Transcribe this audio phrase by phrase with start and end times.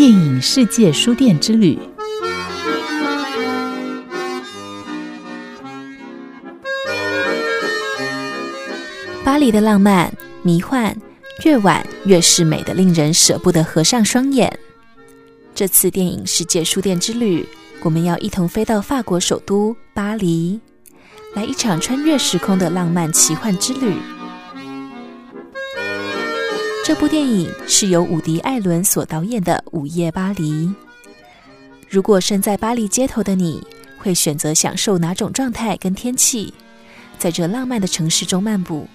[0.00, 1.78] 电影世界书店之旅。
[9.22, 10.10] 巴黎的浪漫、
[10.40, 10.96] 迷幻，
[11.44, 14.50] 越晚越是美的，令人舍不得合上双眼。
[15.54, 17.46] 这次电影世界书店之旅，
[17.82, 20.58] 我们要一同飞到法国首都巴黎，
[21.34, 23.96] 来一场穿越时空的浪漫奇幻之旅。
[26.82, 30.50] 这部电影是由伍迪·艾伦所导演的《午夜巴黎》。
[31.88, 33.62] 如果身在巴黎街头的你，
[33.98, 36.52] 会选择享受哪种状态跟天气，
[37.18, 38.88] 在这浪漫的城市中漫步？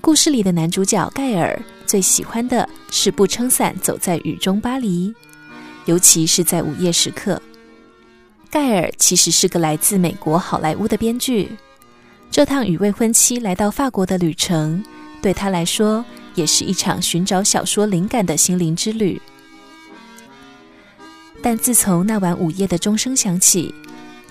[0.00, 5.14] 故事里的男主角盖尔最喜欢的是不撑伞走在雨中巴黎，
[5.84, 7.40] 尤其是在午夜时刻。
[8.50, 11.50] 盖尔其实是个来自美国好莱坞的编剧，
[12.30, 14.82] 这趟与未婚妻来到法国的旅程，
[15.22, 16.04] 对他来说。
[16.34, 19.20] 也是一场寻找小说灵感的心灵之旅。
[21.42, 23.74] 但自从那晚午夜的钟声响起，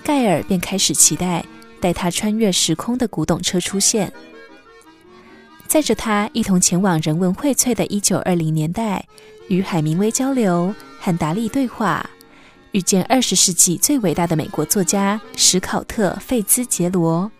[0.02, 1.44] 盖尔便开始期待
[1.82, 4.10] 带他穿越时空的古董车出现，
[5.66, 9.04] 载着他一同前往人文荟萃的一九二零年代，
[9.48, 12.08] 与海明威交流，和达利对话，
[12.72, 17.30] 遇见二十世纪最伟大的美国作家史考特·费兹杰罗，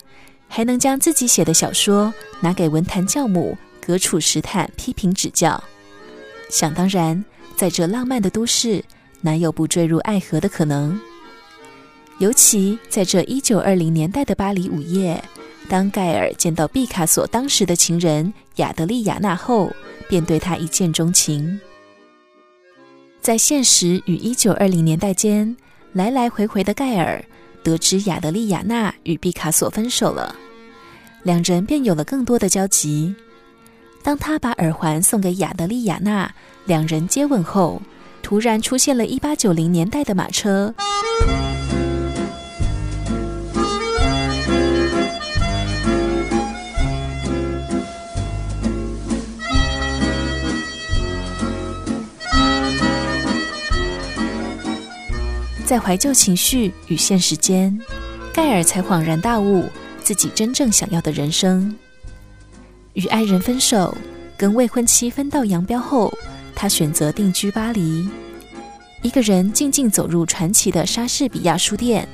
[0.49, 3.57] 还能将自己写的小说拿给文坛教母。
[3.81, 5.59] 格楚石坦批评指教，
[6.51, 7.25] 想当然，
[7.57, 8.85] 在这浪漫的都市，
[9.23, 11.01] 哪有不坠入爱河的可能？
[12.19, 15.25] 尤其在这一九二零年代的巴黎午夜，
[15.71, 19.73] 当盖尔见到毕卡索当时的情人亚德利亚娜后，
[20.07, 21.59] 便对她一见钟情。
[23.23, 25.57] 在现实与一九二零年代间
[25.95, 27.25] 来来回回的盖尔，
[27.63, 30.35] 得知亚德利亚娜与毕卡索分手了，
[31.23, 33.15] 两人便有了更多的交集。
[34.03, 36.33] 当他把耳环送给亚德利亚娜，
[36.65, 37.83] 两人接吻后，
[38.23, 40.73] 突然出现了一八九零年代的马车。
[55.69, 57.79] 在怀旧情绪与现实间，
[58.33, 59.67] 盖尔才恍然大悟
[60.03, 61.77] 自己真正想要的人生。
[62.95, 63.95] 与爱人分手，
[64.35, 66.11] 跟未婚妻分道扬镳后，
[66.55, 68.09] 他选择定居巴黎，
[69.03, 72.09] 一个人静静走入传奇的莎士比亚书店。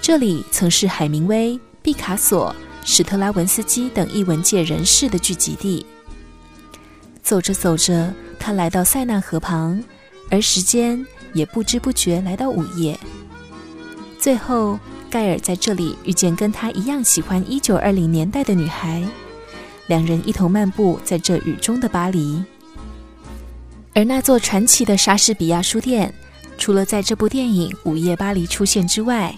[0.00, 5.84] 这里曾是海明威、毕卡索、史特拉文斯基等艺文界人士的聚集地。
[7.22, 9.84] 走着走着，他来到塞纳河旁，
[10.30, 12.98] 而时间也不知不觉来到午夜。
[14.18, 14.78] 最后，
[15.10, 19.06] 盖尔在这里遇见跟他一样喜欢一九二零年代的女孩。
[19.86, 22.42] 两人一同漫步在这雨中的巴黎，
[23.92, 26.14] 而那座传奇的莎士比亚书店，
[26.56, 29.36] 除了在这部电影《午夜巴黎》出现之外，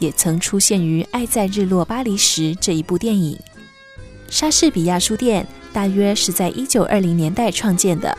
[0.00, 3.38] 也曾出现于《爱在日落巴黎时》这一部电影。
[4.28, 8.18] 莎士比亚书店大约是在一九二零年代创建的，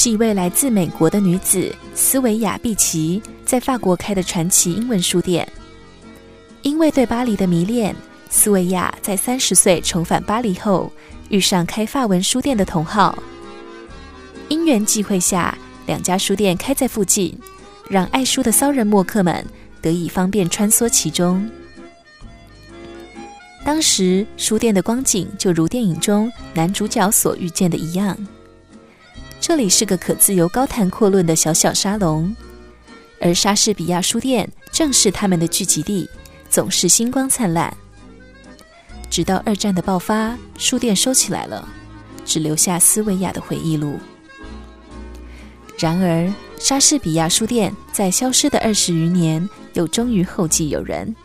[0.00, 5.46] 是一位来自美国的女子斯维亚·毕奇在法国开的传奇英文书店。
[6.62, 7.92] 因为对巴黎的迷恋。
[8.30, 10.92] 斯维亚在三十岁重返巴黎后，
[11.30, 13.18] 遇上开法文书店的同好，
[14.48, 17.36] 因缘际会下，两家书店开在附近，
[17.90, 19.44] 让爱书的骚人墨客们
[19.82, 21.50] 得以方便穿梭其中。
[23.64, 28.16] 当时书店的光景就如电影中男主角所遇见的一样，
[29.48, 32.36] 这里是个可自由高谈阔论的小小沙龙，
[33.18, 36.06] 而莎士比亚书店正是他们的聚集地，
[36.50, 37.74] 总是星光灿烂。
[39.08, 41.66] 直到二战的爆发，书店收起来了，
[42.26, 43.98] 只留下斯维亚的回忆录。
[45.78, 51.16] 然而，莎士比亚书店在消失的二十余年，又终于后继有人。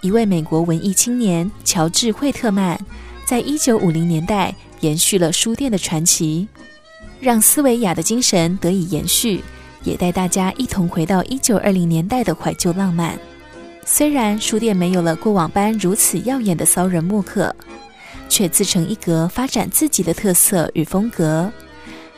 [0.00, 2.80] 一位美国文艺青年乔治·惠特曼，
[3.26, 6.46] 在一九五零年代延续了书店的传奇，
[7.20, 9.42] 让斯维亚的精神得以延续，
[9.82, 13.18] 也带大家一同回到一九二零年代的怀旧浪漫。
[13.84, 17.54] 虽然书店没有了过往般如此耀眼的骚人墨客，
[18.28, 21.50] 却自成一格，发展自己的特色与风格，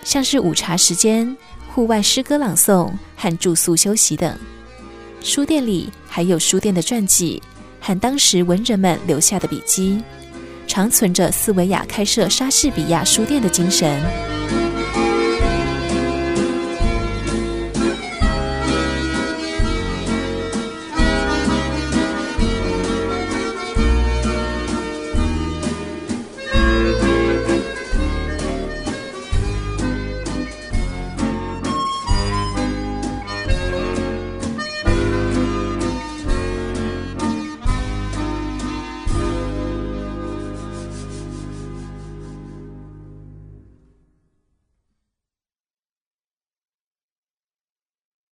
[0.05, 1.35] 像是午茶时间、
[1.73, 4.37] 户外诗歌朗诵和住宿休息等。
[5.23, 7.43] 书店里还有书店的传记
[7.81, 10.03] 和当时文人们留下的笔记，
[10.67, 14.40] 长存着斯维亚开设莎士比亚书店的精神。